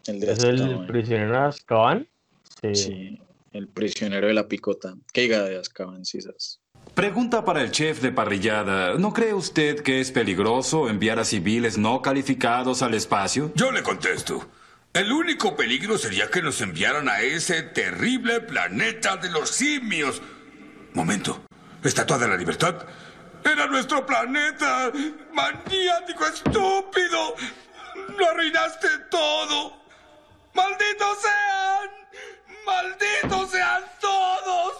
[0.08, 2.08] El de ¿Es el prisionero de Azkaban?
[2.62, 2.74] Sí.
[2.74, 3.20] sí.
[3.52, 4.94] El prisionero de la picota.
[5.12, 6.60] ¿Qué diga de Azkaban, Cisas?
[6.94, 8.94] Pregunta para el chef de parrillada.
[8.94, 13.52] ¿No cree usted que es peligroso enviar a civiles no calificados al espacio?
[13.54, 14.46] Yo le contesto.
[14.92, 20.22] El único peligro sería que nos enviaran a ese terrible planeta de los simios.
[20.94, 21.42] Momento.
[21.84, 22.86] Estatua de la Libertad.
[23.44, 24.90] Era nuestro planeta.
[25.34, 27.34] Maniático estúpido.
[28.16, 29.76] Lo arruinaste todo.
[30.54, 31.90] ¡Malditos sean!
[32.64, 34.72] ¡Malditos sean todos!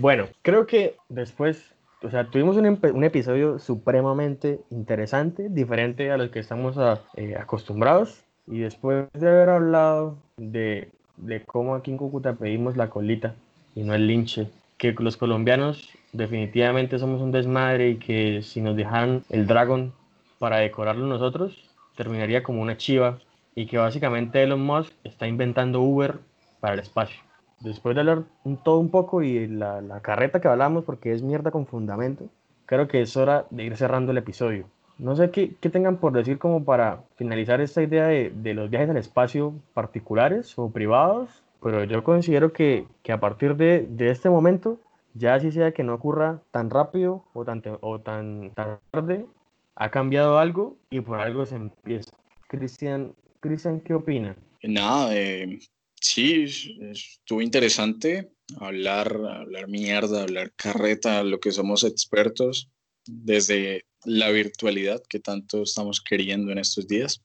[0.00, 6.38] Bueno, creo que después, o sea, tuvimos un, episodio supremamente interesante, diferente a los que
[6.38, 6.78] estamos
[7.16, 8.24] eh, acostumbrados.
[8.46, 13.34] Y después de haber hablado de, de cómo aquí en Cúcuta pedimos la colita
[13.74, 18.76] y no el linche, que los colombianos definitivamente somos un desmadre y que si nos
[18.76, 19.92] dejan el dragón
[20.38, 23.18] para decorarlo nosotros, terminaría como una chiva
[23.54, 26.14] y que básicamente Elon Musk está inventando Uber
[26.58, 27.20] para el espacio.
[27.60, 28.24] Después de hablar
[28.64, 32.26] todo un poco y la, la carreta que hablamos, porque es mierda con fundamento,
[32.66, 34.66] creo que es hora de ir cerrando el episodio.
[35.00, 38.68] No sé qué, qué tengan por decir como para finalizar esta idea de, de, los
[38.68, 44.10] viajes al espacio particulares o privados, pero yo considero que, que a partir de, de,
[44.10, 44.78] este momento,
[45.14, 49.26] ya así sea que no ocurra tan rápido o tan, o tan, tan tarde,
[49.74, 52.14] ha cambiado algo y por algo se empieza.
[52.46, 54.36] Cristian, Cristian, ¿qué opina?
[54.62, 55.58] Nada, eh,
[56.00, 56.44] sí,
[56.92, 62.68] estuvo interesante hablar, hablar mierda, hablar carreta, lo que somos expertos
[63.06, 67.22] desde la virtualidad que tanto estamos queriendo en estos días.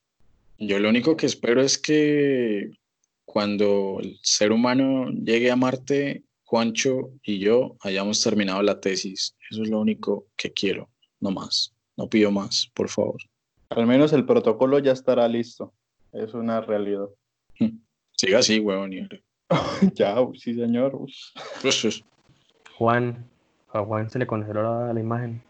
[0.57, 2.71] Yo lo único que espero es que
[3.25, 9.35] cuando el ser humano llegue a Marte, Juancho y yo hayamos terminado la tesis.
[9.49, 11.73] Eso es lo único que quiero, no más.
[11.97, 13.21] No pido más, por favor.
[13.69, 15.73] Al menos el protocolo ya estará listo.
[16.13, 17.07] Es una realidad.
[18.17, 18.91] Siga así, huevón.
[19.95, 20.97] ya, sí, señor.
[21.61, 22.03] Pues,
[22.77, 23.29] Juan,
[23.69, 25.41] a Juan se le congeló la, la imagen.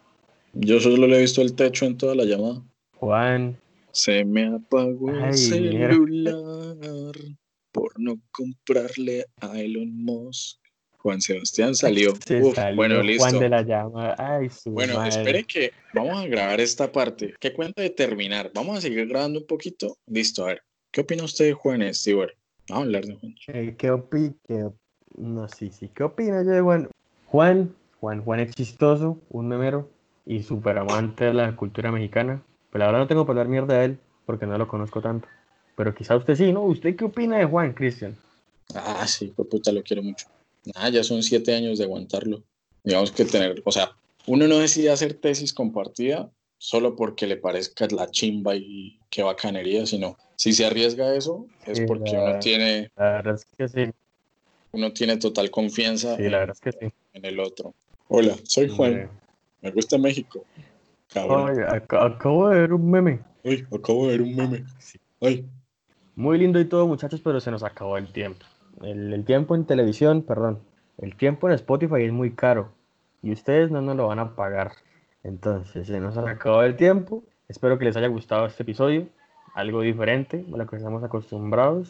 [0.53, 2.63] Yo solo le he visto el techo en toda la llamada.
[2.97, 3.59] Juan.
[3.91, 5.95] Se me apagó el celular
[7.71, 10.59] por no comprarle a Elon Musk.
[10.97, 12.13] Juan Sebastián salió.
[12.13, 13.23] Uf, salió bueno, listo.
[13.29, 14.15] Juan de la llama.
[14.17, 15.09] Ay, su Bueno, madre.
[15.09, 17.35] espere que vamos a grabar esta parte.
[17.39, 18.51] ¿Qué cuenta de terminar?
[18.55, 19.97] Vamos a seguir grabando un poquito.
[20.07, 20.61] Listo, a ver.
[20.91, 22.31] ¿Qué opina usted de Juan Stewart?
[22.67, 23.35] Vamos a hablar de Juan.
[23.47, 24.33] Eh, ¿Qué opina?
[25.17, 25.89] No, sí, sí.
[25.89, 26.89] ¿Qué opina yo de Juan?
[27.27, 29.89] Juan, Juan, Juan es chistoso, un memero
[30.25, 32.41] y súper amante de la cultura mexicana.
[32.71, 35.27] Pero ahora no tengo para hablar mierda de él porque no lo conozco tanto.
[35.75, 36.63] Pero quizá usted sí, ¿no?
[36.63, 38.15] ¿Usted qué opina de Juan, Cristian?
[38.73, 40.27] Ah, sí, pues puta, lo quiero mucho.
[40.73, 42.43] Ah, ya son siete años de aguantarlo.
[42.83, 43.91] Digamos que tener, o sea,
[44.25, 49.85] uno no decide hacer tesis compartida solo porque le parezca la chimba y qué bacanería,
[49.85, 53.67] sino si se arriesga eso es Sí, porque la- uno tiene, La verdad es que
[53.67, 53.91] sí.
[54.71, 56.93] uno tiene total confianza Sí, en, la verdad es que sí.
[57.13, 57.73] en el otro.
[58.07, 59.09] Hola, soy Juan,
[59.61, 60.43] me gusta México.
[61.09, 61.49] Cabrón.
[61.49, 63.19] Ay, ac- acabo de ver un meme.
[63.43, 64.65] Ay, acabo de ver un meme.
[65.21, 65.47] Ay,
[66.15, 68.45] Muy lindo y todo, muchachos, pero se nos acabó el tiempo.
[68.81, 70.59] El, el tiempo en televisión, perdón.
[70.97, 72.73] El tiempo en Spotify es muy caro.
[73.21, 74.73] Y ustedes no nos lo van a pagar.
[75.25, 77.23] Entonces, se nos acabó el tiempo.
[77.47, 79.09] Espero que les haya gustado este episodio.
[79.55, 81.89] Algo diferente a lo que estamos acostumbrados.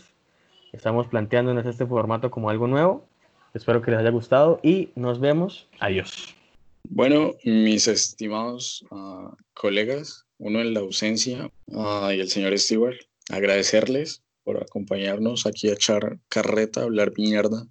[0.72, 3.06] Estamos planteándonos este formato como algo nuevo.
[3.54, 5.68] Espero que les haya gustado y nos vemos.
[5.82, 6.34] Adiós.
[6.84, 12.98] Bueno, mis estimados ah, colegas, uno en la ausencia ah, y el señor Stewart,
[13.30, 17.68] agradecerles por acompañarnos aquí a echar carreta, a hablar mierda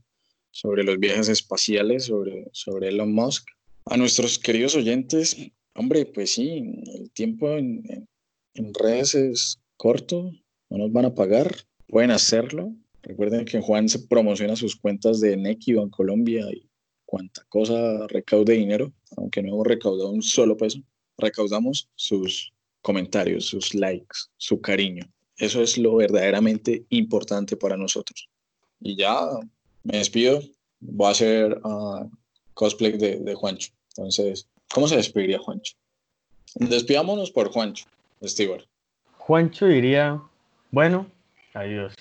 [0.50, 3.48] sobre los viajes espaciales, sobre, sobre Elon Musk.
[3.86, 5.36] A nuestros queridos oyentes,
[5.74, 6.62] hombre, pues sí,
[6.94, 8.08] el tiempo en, en-
[8.54, 10.30] en redes es corto,
[10.70, 11.54] no nos van a pagar,
[11.88, 12.72] pueden hacerlo.
[13.02, 16.68] Recuerden que Juan se promociona sus cuentas de Nequi Colombia y
[17.04, 20.78] cuanta cosa recaude dinero, aunque no hemos recaudado un solo peso,
[21.18, 25.04] recaudamos sus comentarios, sus likes, su cariño.
[25.36, 28.28] Eso es lo verdaderamente importante para nosotros.
[28.80, 29.18] Y ya
[29.82, 30.40] me despido.
[30.80, 32.08] Voy a hacer ah,
[32.54, 33.70] cosplay de, de Juancho.
[33.96, 35.74] Entonces, ¿cómo se despediría Juancho?
[36.54, 37.86] Despidámonos por Juancho,
[38.22, 38.64] Stewart.
[39.18, 40.20] Juancho diría,
[40.70, 41.06] bueno,
[41.54, 41.94] adiós.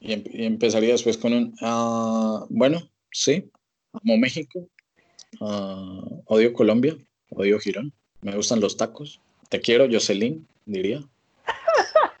[0.00, 2.80] Y, em- y empezaría después con un, ah, bueno,
[3.10, 3.48] sí,
[3.92, 4.68] amo México,
[5.40, 6.96] ah, odio Colombia,
[7.30, 11.02] odio Girón, me gustan los tacos, te quiero, Jocelyn, diría.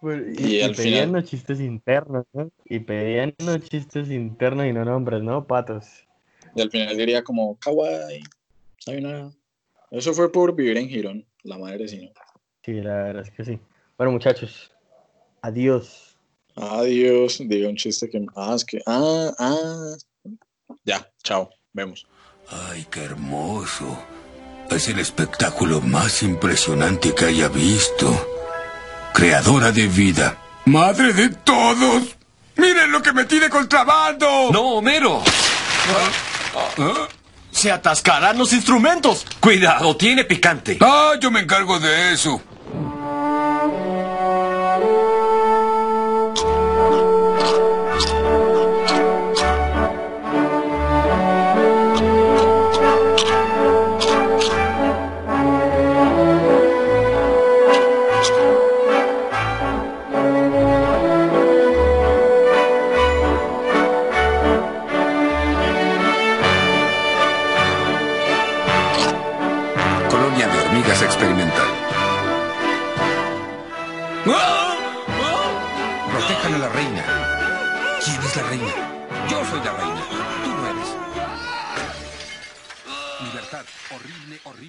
[0.00, 2.50] Pues, Y y, pedían final- los chistes internos, ¿no?
[2.64, 5.44] Y pedían los chistes internos y no nombres, ¿no?
[5.44, 6.06] Patos.
[6.54, 8.22] Y al final diría como, kawaii,
[8.78, 9.30] sayonara.
[9.90, 12.12] Eso fue por vivir en Girón, la madre sí.
[12.64, 13.58] Sí, la verdad es que sí.
[13.96, 14.70] Bueno, muchachos,
[15.42, 16.16] adiós.
[16.54, 18.26] Adiós, diga un chiste que...
[18.34, 18.80] Ah, es que...
[18.86, 19.96] Ah, ah.
[20.84, 22.06] Ya, chao, vemos.
[22.50, 23.98] Ay, qué hermoso.
[24.70, 28.06] Es el espectáculo más impresionante que haya visto.
[29.14, 30.36] Creadora de vida.
[30.66, 32.16] Madre de todos.
[32.56, 34.50] Miren lo que me tiene contrabando.
[34.52, 35.22] No, Homero.
[37.50, 39.26] Se atascarán los instrumentos.
[39.40, 40.78] Cuidado, tiene picante.
[40.80, 42.40] Ah, yo me encargo de eso.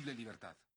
[0.10, 0.56] delle libertà.